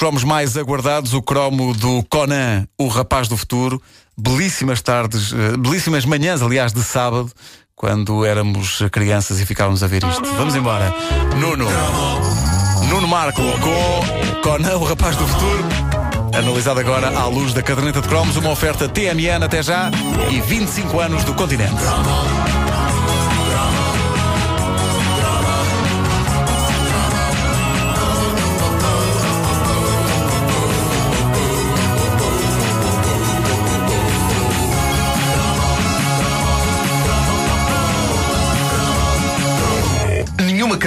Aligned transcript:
cromos 0.00 0.24
mais 0.24 0.56
aguardados, 0.56 1.12
o 1.12 1.20
cromo 1.20 1.74
do 1.74 2.02
Conan, 2.08 2.66
o 2.78 2.88
rapaz 2.88 3.28
do 3.28 3.36
futuro. 3.36 3.82
Belíssimas 4.16 4.80
tardes, 4.80 5.30
eh, 5.30 5.58
belíssimas 5.58 6.06
manhãs, 6.06 6.40
aliás, 6.40 6.72
de 6.72 6.82
sábado, 6.82 7.30
quando 7.76 8.24
éramos 8.24 8.82
crianças 8.90 9.38
e 9.40 9.44
ficávamos 9.44 9.82
a 9.82 9.86
ver 9.86 10.02
isto. 10.02 10.24
Vamos 10.38 10.56
embora. 10.56 10.90
Nuno. 11.38 11.66
Nuno 12.88 13.06
Marco 13.06 13.42
com 13.42 14.40
Conan, 14.40 14.78
o 14.78 14.84
rapaz 14.84 15.16
do 15.16 15.26
futuro. 15.28 15.64
Analisado 16.34 16.80
agora 16.80 17.08
à 17.08 17.26
luz 17.26 17.52
da 17.52 17.62
caderneta 17.62 18.00
de 18.00 18.08
cromos, 18.08 18.38
uma 18.38 18.48
oferta 18.48 18.88
TMN 18.88 19.44
até 19.44 19.62
já 19.62 19.90
e 20.30 20.40
25 20.40 20.98
anos 20.98 21.24
do 21.24 21.34
continente. 21.34 21.76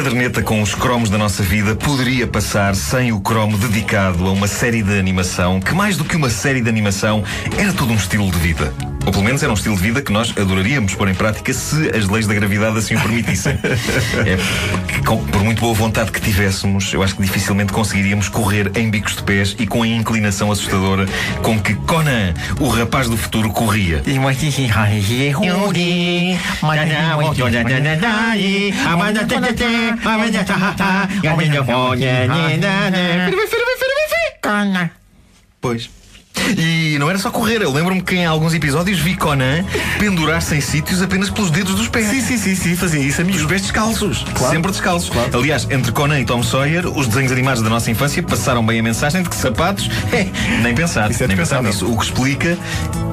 Caderneta 0.03 0.43
com 0.43 0.61
os 0.61 0.75
cromos 0.75 1.09
da 1.09 1.17
nossa 1.17 1.41
vida 1.41 1.77
poderia 1.77 2.27
passar 2.27 2.75
sem 2.75 3.13
o 3.13 3.21
cromo 3.21 3.57
dedicado 3.57 4.27
a 4.27 4.31
uma 4.33 4.49
série 4.49 4.83
de 4.83 4.99
animação 4.99 5.61
que, 5.61 5.73
mais 5.73 5.95
do 5.95 6.03
que 6.03 6.17
uma 6.17 6.29
série 6.29 6.59
de 6.59 6.67
animação, 6.67 7.23
era 7.57 7.71
todo 7.71 7.93
um 7.93 7.95
estilo 7.95 8.29
de 8.29 8.37
vida. 8.37 8.92
Ou 9.05 9.11
pelo 9.11 9.23
menos 9.23 9.43
era 9.43 9.51
um 9.51 9.55
estilo 9.55 9.75
de 9.75 9.81
vida 9.81 10.01
que 10.01 10.11
nós 10.13 10.33
adoraríamos 10.37 10.95
pôr 10.95 11.09
em 11.09 11.13
prática 11.13 11.53
se 11.53 11.89
as 11.95 12.07
leis 12.07 12.25
da 12.25 12.33
gravidade 12.33 12.77
assim 12.77 12.95
o 12.95 13.01
permitissem. 13.01 13.53
é 14.25 14.37
porque, 14.85 14.99
com- 15.05 15.25
por 15.25 15.43
muito 15.43 15.59
boa 15.59 15.73
vontade 15.73 16.09
que 16.11 16.21
tivéssemos, 16.21 16.93
eu 16.93 17.03
acho 17.03 17.15
que 17.15 17.21
dificilmente 17.21 17.73
conseguiríamos 17.73 18.29
correr 18.29 18.71
em 18.77 18.89
bicos 18.89 19.15
de 19.17 19.23
pés 19.23 19.55
e 19.59 19.67
com 19.67 19.83
a 19.83 19.87
inclinação 19.87 20.51
assustadora 20.51 21.05
com 21.41 21.59
que 21.59 21.73
Conan, 21.75 22.33
o 22.59 22.69
rapaz 22.69 23.09
do 23.09 23.17
futuro, 23.17 23.49
corria. 23.51 24.01
Pois. 35.59 35.89
E 36.57 36.97
não 36.99 37.09
era 37.09 37.17
só 37.19 37.29
correr, 37.31 37.61
eu 37.61 37.71
lembro-me 37.71 38.01
que 38.01 38.15
em 38.15 38.25
alguns 38.25 38.53
episódios 38.53 38.99
vi 38.99 39.15
Conan 39.15 39.63
pendurar-se 39.99 40.55
em 40.55 40.61
sítios 40.61 41.01
apenas 41.01 41.29
pelos 41.29 41.49
dedos 41.49 41.75
dos 41.75 41.87
pés. 41.87 42.07
Sim, 42.07 42.21
sim, 42.21 42.37
sim, 42.37 42.55
sim, 42.55 42.75
fazia 42.75 42.99
isso 42.99 43.21
a 43.21 43.23
mim. 43.23 43.33
os 43.35 43.45
pés 43.45 43.61
descalços, 43.61 44.25
sempre 44.49 44.71
descalços. 44.71 45.09
Claro. 45.09 45.37
Aliás, 45.37 45.67
entre 45.69 45.91
Conan 45.91 46.19
e 46.19 46.25
Tom 46.25 46.43
Sawyer, 46.43 46.85
os 46.87 47.07
desenhos 47.07 47.31
animados 47.31 47.61
da 47.63 47.69
nossa 47.69 47.89
infância 47.89 48.21
passaram 48.21 48.65
bem 48.65 48.79
a 48.79 48.83
mensagem 48.83 49.23
de 49.23 49.29
que 49.29 49.35
sapatos, 49.35 49.89
é, 50.11 50.27
nem 50.61 50.73
pensar, 50.75 51.09
Isso 51.11 51.23
é 51.23 51.27
nem 51.27 51.37
pensar 51.37 51.61
nisso. 51.63 51.85
O 51.91 51.97
que 51.97 52.05
explica 52.05 52.57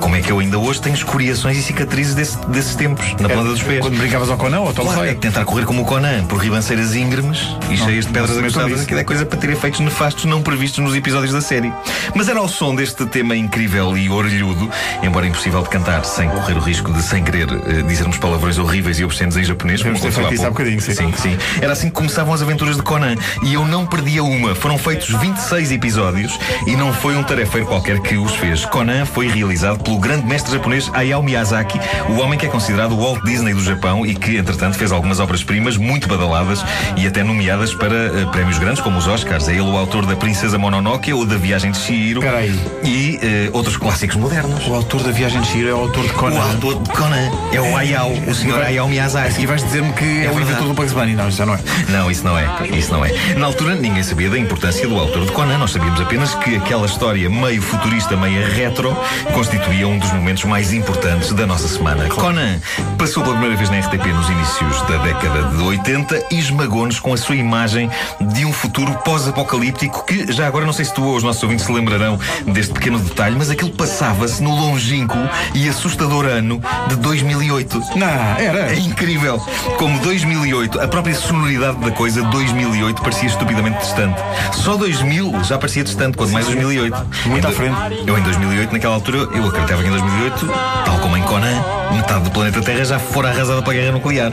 como 0.00 0.16
é 0.16 0.20
que 0.22 0.32
eu 0.32 0.38
ainda 0.38 0.58
hoje 0.58 0.80
tenho 0.80 0.94
escoriações 0.94 1.56
e 1.58 1.62
cicatrizes 1.62 2.14
desse- 2.14 2.38
desses 2.48 2.74
tempos, 2.74 3.04
na 3.20 3.28
ponta 3.28 3.44
dos 3.50 3.62
pés. 3.62 3.80
Quando 3.80 3.96
brincavas 3.98 4.30
ao 4.30 4.36
Conan 4.38 4.60
ou 4.60 4.66
ao 4.68 4.72
Tom 4.72 4.82
Claro, 4.82 4.98
é 4.98 5.02
Sawyer. 5.02 5.14
que 5.14 5.20
tentar 5.20 5.44
correr 5.44 5.66
como 5.66 5.82
o 5.82 5.84
Conan 5.84 6.24
por 6.24 6.38
ribanceiras 6.40 6.94
íngremes 6.96 7.38
e 7.70 7.76
cheias 7.76 8.06
de 8.06 8.12
pedras 8.12 8.30
não 8.54 8.66
nisso. 8.68 8.82
aquilo 8.82 9.00
é 9.00 9.04
coisa 9.04 9.24
para 9.26 9.38
ter 9.38 9.50
efeitos 9.50 9.80
nefastos 9.80 10.24
não 10.24 10.42
previstos 10.42 10.82
nos 10.82 10.94
episódios 10.96 11.32
da 11.32 11.40
série. 11.40 11.72
Mas 12.14 12.28
era 12.28 12.38
ao 12.40 12.48
som 12.48 12.74
deste 12.74 13.04
tema 13.10 13.36
incrível 13.36 13.96
e 13.96 14.08
orelhudo, 14.08 14.70
embora 15.02 15.26
impossível 15.26 15.62
de 15.62 15.68
cantar 15.68 16.04
sem 16.04 16.28
correr 16.28 16.54
o 16.54 16.60
risco 16.60 16.92
de, 16.92 17.02
sem 17.02 17.22
querer, 17.22 17.48
eh, 17.50 17.82
dizermos 17.82 18.16
palavrões 18.16 18.56
horríveis 18.56 18.98
e 18.98 19.04
obscenos 19.04 19.36
em 19.36 19.44
japonês. 19.44 19.82
Como 19.82 19.98
ter 19.98 20.12
feito 20.12 20.34
isso 20.34 20.46
há 20.46 20.50
bocadinho, 20.50 20.80
sim. 20.80 20.94
sim, 20.94 21.12
sim. 21.16 21.38
Era 21.60 21.72
assim 21.72 21.88
que 21.88 21.94
começavam 21.94 22.32
as 22.32 22.40
aventuras 22.40 22.76
de 22.76 22.82
Conan 22.82 23.16
e 23.42 23.54
eu 23.54 23.66
não 23.66 23.84
perdia 23.86 24.22
uma. 24.22 24.54
Foram 24.54 24.78
feitos 24.78 25.08
26 25.08 25.72
episódios 25.72 26.38
e 26.66 26.76
não 26.76 26.92
foi 26.92 27.16
um 27.16 27.22
tarefeiro 27.22 27.66
qualquer 27.66 28.00
que 28.00 28.16
os 28.16 28.34
fez. 28.36 28.64
Conan 28.66 29.04
foi 29.04 29.28
realizado 29.28 29.82
pelo 29.82 29.98
grande 29.98 30.26
mestre 30.26 30.52
japonês 30.52 30.90
Hayao 30.94 31.22
Miyazaki, 31.22 31.80
o 32.08 32.20
homem 32.20 32.38
que 32.38 32.46
é 32.46 32.48
considerado 32.48 32.92
o 32.92 32.96
Walt 32.96 33.22
Disney 33.24 33.54
do 33.54 33.62
Japão 33.62 34.06
e 34.06 34.14
que, 34.14 34.36
entretanto, 34.36 34.76
fez 34.76 34.92
algumas 34.92 35.18
obras-primas 35.20 35.76
muito 35.76 36.08
badaladas 36.08 36.64
e 36.96 37.06
até 37.06 37.22
nomeadas 37.22 37.74
para 37.74 37.94
eh, 37.94 38.26
prémios 38.30 38.58
grandes 38.58 38.80
como 38.80 38.98
os 38.98 39.06
Oscars. 39.06 39.48
É 39.48 39.52
ele 39.52 39.62
o 39.62 39.76
autor 39.76 40.06
da 40.06 40.16
Princesa 40.16 40.58
Mononoke 40.58 41.12
ou 41.12 41.26
da 41.26 41.36
Viagem 41.36 41.70
de 41.70 41.78
Chihiro 41.78 42.20
Espera 42.20 42.38
aí. 42.38 42.58
E 43.00 43.18
eh, 43.22 43.50
outros 43.54 43.76
clássicos 43.78 44.16
modernos. 44.16 44.66
O 44.68 44.74
autor 44.74 45.02
da 45.02 45.10
Viagem 45.10 45.40
de 45.40 45.46
Shiro 45.48 45.68
é 45.68 45.74
o 45.74 45.78
autor 45.78 46.04
de 46.04 46.10
O 46.10 46.14
Conan. 46.14 46.40
autor 46.40 46.82
de 46.82 46.90
Conan 46.90 47.30
é 47.52 47.60
o 47.60 47.76
Hayao, 47.76 48.12
o 48.28 48.34
senhor 48.34 48.60
Hayao 48.62 48.88
Miyazaki. 48.88 49.40
E 49.42 49.46
vais 49.46 49.62
dizer-me 49.64 49.90
que 49.94 50.04
é, 50.04 50.06
o 50.06 50.34
verdade. 50.34 50.42
inventor 50.42 50.68
do 50.68 50.74
Bugs 50.74 50.92
Bunny. 50.92 51.14
Não, 51.14 51.28
isso 51.28 51.38
já 51.38 51.46
não 51.46 51.54
é. 51.54 51.60
Não, 51.88 52.10
isso 52.10 52.24
não 52.24 52.38
é. 52.38 52.46
Isso 52.76 52.92
não 52.92 53.04
é. 53.04 53.12
Na 53.36 53.46
altura, 53.46 53.74
ninguém 53.74 54.02
sabia 54.02 54.28
da 54.28 54.38
importância 54.38 54.86
do 54.86 54.98
autor 54.98 55.24
de 55.24 55.32
Conan. 55.32 55.56
Nós 55.56 55.70
sabíamos 55.70 55.98
apenas 56.00 56.34
que 56.34 56.56
aquela 56.56 56.84
história 56.84 57.28
meio 57.30 57.62
futurista, 57.62 58.16
meio 58.16 58.46
retro, 58.52 58.94
constituía 59.32 59.88
um 59.88 59.98
dos 59.98 60.12
momentos 60.12 60.44
mais 60.44 60.72
importantes 60.72 61.32
da 61.32 61.46
nossa 61.46 61.68
semana. 61.68 62.06
Conan 62.08 62.60
passou 62.98 63.22
pela 63.22 63.34
primeira 63.34 63.56
vez 63.56 63.70
na 63.70 63.78
RTP 63.80 64.06
nos 64.08 64.28
inícios 64.28 64.82
da 64.82 64.98
década 64.98 65.56
de 65.56 65.62
80 65.62 66.26
e 66.32 66.38
esmagou-nos 66.38 67.00
com 67.00 67.14
a 67.14 67.16
sua 67.16 67.36
imagem 67.36 67.88
de 68.20 68.44
um 68.44 68.49
futuro 68.60 68.92
pós-apocalíptico 69.04 70.04
que, 70.04 70.30
já 70.30 70.46
agora, 70.46 70.66
não 70.66 70.72
sei 70.72 70.84
se 70.84 70.92
tu 70.92 71.02
ou 71.02 71.16
os 71.16 71.22
nossos 71.22 71.42
ouvintes 71.42 71.64
se 71.64 71.72
lembrarão 71.72 72.18
deste 72.46 72.74
pequeno 72.74 72.98
detalhe, 72.98 73.34
mas 73.36 73.48
aquilo 73.48 73.70
passava-se 73.70 74.42
no 74.42 74.54
longínquo 74.54 75.16
e 75.54 75.66
assustador 75.66 76.26
ano 76.26 76.62
de 76.88 76.96
2008. 76.96 77.82
Não, 77.96 78.06
era. 78.06 78.72
É 78.72 78.78
incrível. 78.78 79.38
Como 79.78 79.98
2008, 80.00 80.78
a 80.78 80.86
própria 80.86 81.14
sonoridade 81.14 81.78
da 81.78 81.90
coisa, 81.90 82.22
2008, 82.22 83.00
parecia 83.00 83.28
estupidamente 83.28 83.78
distante. 83.78 84.20
Só 84.52 84.76
2000 84.76 85.42
já 85.44 85.56
parecia 85.56 85.82
distante, 85.82 86.18
quanto 86.18 86.32
mais 86.32 86.44
2008. 86.44 86.96
Muito 87.26 87.46
Em 87.46 87.50
à 87.50 87.52
frente. 87.52 87.76
Eu 88.06 88.18
em 88.18 88.22
2008, 88.22 88.72
naquela 88.72 88.94
altura, 88.94 89.18
eu 89.18 89.46
acreditava 89.46 89.82
que 89.82 89.88
em 89.88 89.92
2008, 89.92 90.50
tal 90.84 90.98
como 90.98 91.16
em 91.16 91.22
Conan, 91.22 91.79
metade 91.92 92.24
do 92.24 92.30
planeta 92.30 92.60
Terra 92.60 92.84
já 92.84 92.98
fora 92.98 93.28
arrasada 93.28 93.62
pela 93.62 93.74
guerra 93.74 93.92
nuclear. 93.92 94.32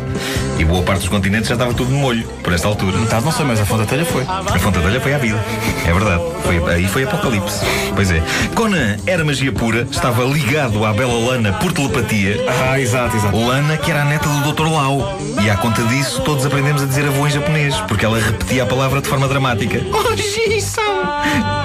E 0.58 0.66
boa 0.66 0.84
parte 0.84 1.02
dos 1.02 1.10
continentes 1.10 1.48
já 1.48 1.56
estava 1.56 1.74
tudo 1.74 1.90
de 1.90 1.96
molho, 1.96 2.28
por 2.44 2.54
esta 2.54 2.68
altura. 2.68 2.98
Metade 2.98 3.26
não 3.26 3.32
sei, 3.32 3.46
mas 3.46 3.60
a 3.60 3.66
fonte 3.66 3.82
da 3.82 3.86
telha 3.86 4.06
foi. 4.06 4.24
A 4.24 4.60
fonte 4.60 4.80
da 4.80 4.86
telha 4.86 5.00
foi 5.00 5.14
à 5.14 5.18
vida. 5.18 5.44
É 5.86 5.94
verdade. 5.94 6.24
Foi, 6.44 6.74
aí 6.74 6.88
foi 6.88 7.04
apocalipse. 7.04 7.66
Pois 7.96 8.12
é. 8.12 8.22
Conan 8.56 8.98
era 9.06 9.24
magia 9.24 9.52
pura, 9.52 9.88
estava 9.90 10.24
ligado 10.24 10.86
à 10.86 10.94
bela 10.94 11.14
Lana 11.14 11.54
por 11.54 11.72
telepatia. 11.72 12.38
Ah, 12.70 12.80
exato, 12.80 13.16
exato. 13.16 13.38
Lana, 13.38 13.78
que 13.78 13.92
era 13.92 14.02
a 14.02 14.06
neta 14.06 14.28
do 14.28 14.52
Dr. 14.52 14.68
Lau. 14.68 15.18
E 15.42 15.50
à 15.50 15.56
conta 15.56 15.84
disso, 15.84 16.22
todos 16.22 16.46
aprendemos 16.46 16.82
a 16.82 16.86
dizer 16.86 17.06
avô 17.06 17.28
em 17.28 17.30
japonês, 17.30 17.76
porque 17.88 18.06
ela 18.06 18.20
repetia 18.20 18.64
a 18.64 18.66
palavra 18.66 19.02
de 19.02 19.08
forma 19.08 19.28
dramática. 19.28 19.80
Oji-san! 20.12 20.87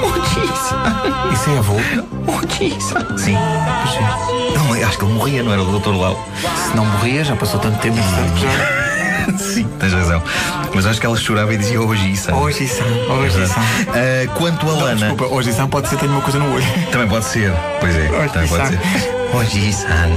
Oji-san! 0.03 1.33
Isso 1.33 1.51
é 1.51 1.59
avô. 1.59 1.75
Oji-san! 2.27 3.17
Sim. 3.19 3.37
Não, 4.55 4.73
acho 4.89 4.99
que 4.99 5.05
ele 5.05 5.15
morria, 5.15 5.43
não 5.43 5.53
era 5.53 5.63
o 5.63 5.79
Dr. 5.79 5.91
Lau. 5.91 6.29
Se 6.71 6.77
não 6.77 6.85
morria, 6.85 7.25
já 7.25 7.37
passou 7.37 7.59
tanto 7.61 7.79
tempo. 7.79 7.97
já- 7.97 8.83
Sim, 9.39 9.65
tens 9.79 9.93
razão. 9.93 10.21
Mas 10.75 10.85
acho 10.87 10.99
que 11.01 11.07
ela 11.07 11.17
chorava 11.17 11.55
e 11.55 11.57
dizia 11.57 11.81
Oji-san. 11.81 12.35
Hoje 12.35 12.67
são. 12.67 12.87
Hoje 13.19 13.47
são. 13.47 13.63
Ah, 13.89 14.27
quanto 14.37 14.69
a 14.69 14.73
Lana. 14.73 14.97
Desculpa, 14.97 15.27
hoje 15.35 15.53
são 15.53 15.69
pode 15.69 15.89
ser 15.89 15.97
tenho 15.97 16.13
uma 16.13 16.21
coisa 16.23 16.39
no 16.39 16.53
olho. 16.55 16.65
Também 16.91 17.09
pode 17.09 17.25
ser, 17.27 17.53
pois 17.81 17.95
é, 17.95 18.09
também 18.33 18.49
pode 18.49 18.69
ser. 18.69 19.22
Oji-san. 19.33 20.11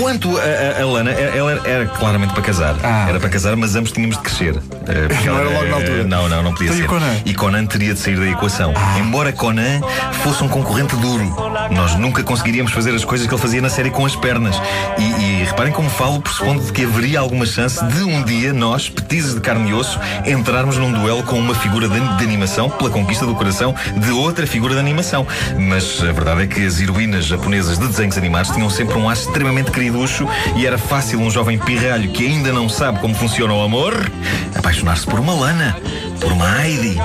Quanto 0.00 0.36
a, 0.38 0.42
a- 0.42 0.82
a 0.82 0.86
Lana, 0.86 1.10
ela 1.12 1.60
era, 1.64 1.86
claramente 1.86 2.32
para 2.32 2.42
casar. 2.42 2.74
Ah, 2.82 3.06
era 3.08 3.20
para 3.20 3.28
casar, 3.28 3.54
mas 3.56 3.74
ambos 3.76 3.92
tínhamos 3.92 4.16
de 4.16 4.22
crescer. 4.22 4.56
Eh, 4.88 5.06
porque 5.08 5.28
Não 5.28 5.38
ela- 5.38 5.50
era 5.50 5.58
logo 5.58 5.68
na 5.70 5.76
altura. 5.76 6.04
Não, 6.04 6.28
não, 6.28 6.42
não 6.42 6.52
podia 6.52 6.66
Então 6.66 6.76
e 6.76 6.80
ser. 6.80 6.84
o 6.86 6.88
Conan? 6.88 7.12
Ah. 7.16 7.22
E 7.24 7.34
Conan 7.34 7.66
teria 7.66 7.94
de 7.94 8.00
sair 8.00 8.16
da 8.18 8.26
equação. 8.26 8.74
Embora 8.98 9.32
Conan 9.32 9.80
fosse 10.24 10.42
um 10.42 10.48
concorrente 10.48 10.96
duro, 10.96 11.24
nós 11.70 11.94
nunca 11.96 12.22
conseguiríamos 12.22 12.72
fazer 12.72 12.94
as 12.94 13.04
coisas 13.04 13.26
que 13.26 13.32
ele 13.34 13.40
fazia 13.42 13.60
na 13.62 13.68
série 13.68 13.90
com 13.90 14.04
as 14.04 14.16
pernas. 14.16 14.60
E, 14.98 15.02
e 15.02 15.44
reparem 15.44 15.72
como 15.72 15.88
falo, 15.88 16.20
pressupondo 16.20 16.64
de 16.64 16.72
que 16.72 16.84
haveria 16.84 17.20
alguma 17.20 17.46
chance 17.46 17.84
de 17.84 18.02
um 18.02 18.22
dia 18.24 18.52
nós, 18.52 18.88
petizes 18.88 19.34
de 19.34 19.40
carne 19.40 19.70
e 19.70 19.74
osso, 19.74 19.98
entrarmos 20.26 20.76
num 20.78 20.92
duelo 20.92 21.22
com 21.22 21.38
uma 21.38 21.54
figura 21.54 21.88
de, 21.88 22.00
de 22.16 22.24
animação 22.24 22.68
pela 22.70 22.90
conquista 22.90 23.24
do 23.24 23.34
coração 23.34 23.74
de 23.96 24.10
outra 24.10 24.46
figura 24.46 24.74
de 24.74 24.80
animação. 24.80 25.26
Mas 25.58 26.00
a 26.02 26.12
verdade 26.12 26.42
é 26.42 26.46
que 26.46 26.64
as 26.66 26.80
heroínas 26.80 27.24
japonesas 27.26 27.78
de 27.78 27.86
desenhos 28.16 28.18
animados 28.18 28.50
tinham 28.50 28.70
sempre 28.70 28.96
um 28.96 29.08
ar 29.08 29.14
extremamente 29.14 29.70
queriducho 29.70 30.28
e 30.56 30.66
era 30.66 30.78
fácil 30.78 31.20
um 31.20 31.30
jovem 31.30 31.58
pirralho 31.58 32.08
que 32.10 32.26
ainda 32.26 32.52
não 32.52 32.68
sabe 32.68 32.98
como 33.00 33.14
funciona 33.14 33.52
o 33.52 33.62
amor 33.62 34.10
apaixonar-se 34.56 35.06
por 35.06 35.20
uma 35.20 35.34
Lana, 35.34 35.76
por 36.20 36.32
uma 36.32 36.64
Heidi, 36.66 36.98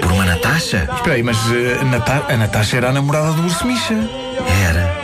por 0.00 0.12
uma 0.12 0.24
Natasha. 0.24 0.88
Espera 0.94 1.14
aí, 1.16 1.22
mas 1.22 1.38
a 1.80 1.84
Nata- 1.84 2.24
a 2.28 2.36
Natasha 2.36 2.76
era 2.76 2.90
a 2.90 2.92
namorada 2.92 3.32
do 3.32 3.42
urso 3.42 3.66
Misha. 3.66 3.94
Era, 4.68 4.94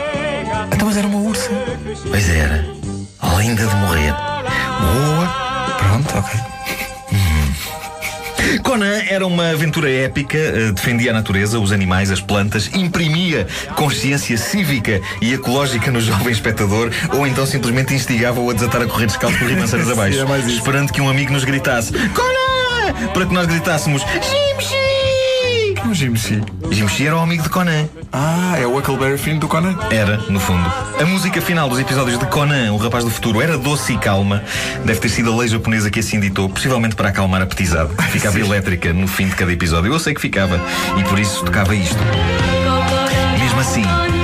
Então, 0.71 0.87
mas 0.87 0.97
era 0.97 1.07
uma 1.07 1.19
ursa. 1.19 1.49
pois 2.09 2.29
era, 2.29 2.65
linda 3.37 3.65
de 3.65 3.75
morrer. 3.75 4.13
Boa. 4.13 5.75
Pronto, 5.79 6.17
ok. 6.17 6.39
Conan 8.79 9.03
era 9.09 9.27
uma 9.27 9.49
aventura 9.49 9.91
épica, 9.91 10.37
eh, 10.37 10.71
defendia 10.71 11.11
a 11.11 11.13
natureza, 11.13 11.59
os 11.59 11.73
animais, 11.73 12.09
as 12.09 12.21
plantas, 12.21 12.69
imprimia 12.73 13.45
consciência 13.75 14.37
cívica 14.37 15.01
e 15.21 15.33
ecológica 15.33 15.91
no 15.91 15.99
jovem 15.99 16.31
espectador, 16.31 16.89
ou 17.11 17.27
então 17.27 17.45
simplesmente 17.45 17.93
instigava-o 17.93 18.49
a 18.49 18.53
desatar 18.53 18.83
a 18.83 18.87
correr 18.87 19.07
descalço 19.07 19.37
por 19.37 19.49
ribanceiras 19.49 19.87
Sim, 19.87 19.93
abaixo, 19.93 20.19
é 20.21 20.51
esperando 20.51 20.93
que 20.93 21.01
um 21.01 21.09
amigo 21.09 21.33
nos 21.33 21.43
gritasse 21.43 21.91
Conan! 21.91 23.09
Para 23.13 23.25
que 23.25 23.33
nós 23.33 23.47
gritássemos 23.47 24.01
o 24.01 24.05
Jim 24.05 24.78
Shee? 25.93 26.43
Jim 26.71 26.87
Shee 26.87 27.07
era 27.07 27.15
o 27.15 27.19
amigo 27.19 27.43
de 27.43 27.49
Conan. 27.49 27.87
Ah, 28.11 28.57
é 28.59 28.65
o 28.65 28.77
Huckleberry 28.77 29.17
Finn 29.17 29.39
do 29.39 29.47
Conan. 29.47 29.75
Era, 29.91 30.17
no 30.29 30.39
fundo. 30.39 30.71
A 30.99 31.05
música 31.05 31.41
final 31.41 31.67
dos 31.69 31.79
episódios 31.79 32.19
de 32.19 32.25
Conan, 32.27 32.73
o 32.73 32.77
rapaz 32.77 33.03
do 33.03 33.09
futuro, 33.09 33.41
era 33.41 33.57
doce 33.57 33.93
e 33.93 33.97
calma. 33.97 34.43
Deve 34.85 34.99
ter 34.99 35.09
sido 35.09 35.33
a 35.33 35.37
lei 35.37 35.47
japonesa 35.47 35.89
que 35.89 35.99
assim 35.99 36.19
ditou, 36.19 36.49
possivelmente 36.49 36.95
para 36.95 37.09
acalmar 37.09 37.41
a 37.41 37.45
petizade. 37.45 37.91
Ficava 38.11 38.39
elétrica 38.39 38.93
no 38.93 39.07
fim 39.07 39.27
de 39.27 39.35
cada 39.35 39.51
episódio. 39.51 39.91
Eu 39.91 39.99
sei 39.99 40.13
que 40.13 40.21
ficava. 40.21 40.59
E 40.97 41.03
por 41.03 41.19
isso 41.19 41.43
tocava 41.43 41.75
isto. 41.75 41.99
Mesmo 43.39 43.59
assim. 43.59 44.18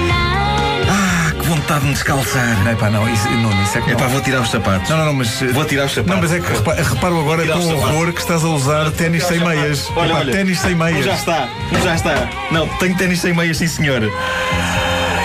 Ah, 1.66 1.68
vontade 1.68 1.80
de 1.82 1.88
me 1.88 1.94
descalçar. 1.94 2.64
Não, 2.64 2.76
pá, 2.76 2.90
não, 2.92 3.10
isso, 3.12 3.28
não, 3.30 3.64
isso 3.64 3.78
é 3.78 3.82
que 3.82 3.92
É 3.92 3.96
pá, 3.96 4.06
vou 4.08 4.22
tirar 4.22 4.42
os 4.42 4.52
sapatos. 4.52 4.88
Não, 4.90 4.98
não, 4.98 5.06
não, 5.08 5.14
mas. 5.14 5.42
eh, 5.42 5.48
Vou 5.48 5.66
tirar 5.66 5.86
os 5.86 5.94
sapatos. 5.94 6.14
Não, 6.14 6.22
mas 6.22 6.32
é 6.34 6.40
que 6.40 6.54
repa- 6.54 6.74
reparo 6.76 7.20
agora 7.20 7.48
com 7.48 7.60
sapatos. 7.62 7.74
horror 7.90 8.14
que 8.14 8.20
estás 8.22 8.44
a 8.44 8.48
usar 8.50 8.92
ténis 8.92 9.24
sem 9.24 9.40
meias. 9.40 9.90
Olha, 9.96 10.10
Epá, 10.10 10.20
olha. 10.20 10.32
ténis 10.32 10.60
sem 10.60 10.74
Um 10.76 10.78
meias. 10.78 11.06
já 11.06 11.14
está, 11.14 11.48
um 11.72 11.82
já 11.82 11.96
está. 11.96 12.30
Não, 12.52 12.68
tenho 12.78 12.96
ténis 12.96 13.20
sem 13.20 13.34
meias, 13.34 13.58
sim 13.58 13.68
senhor. 13.68 14.04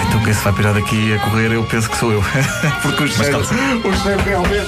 Então 0.09 0.25
quem 0.25 0.33
se 0.33 0.43
vai 0.43 0.53
pirar 0.55 0.73
daqui 0.73 1.13
a 1.15 1.19
correr, 1.19 1.53
eu 1.53 1.63
penso 1.65 1.91
que 1.91 1.97
sou 1.99 2.11
eu. 2.11 2.25
Porque 2.83 3.05
o 3.05 3.09
cheiro, 3.09 3.39
o 3.41 3.97
cheiro 4.03 4.23
realmente. 4.25 4.67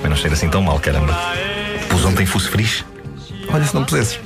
Mas 0.00 0.10
não 0.10 0.16
cheira 0.16 0.34
assim 0.34 0.48
tão 0.48 0.62
mal, 0.62 0.78
caramba. 0.78 1.12
Pus 1.88 2.04
ontem 2.04 2.24
fosse 2.24 2.48
fris. 2.48 2.84
Olha, 3.52 3.64
se 3.64 3.74
não 3.74 3.84
pusesses. 3.84 4.20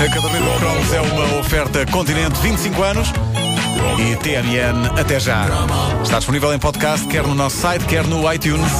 A 0.00 0.08
caderneta 0.08 0.38
de 0.38 0.58
cromos 0.60 0.92
é 0.92 1.00
uma 1.00 1.40
oferta 1.40 1.84
Continente 1.86 2.38
25 2.40 2.82
anos 2.84 3.08
e 3.98 4.14
TNN 4.14 4.96
até 4.96 5.18
já. 5.18 5.44
Está 6.00 6.18
disponível 6.18 6.54
em 6.54 6.58
podcast, 6.58 7.04
quer 7.08 7.26
no 7.26 7.34
nosso 7.34 7.56
site, 7.56 7.84
quer 7.84 8.06
no 8.06 8.32
iTunes. 8.32 8.70